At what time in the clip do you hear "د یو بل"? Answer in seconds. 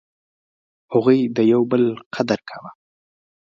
1.35-1.83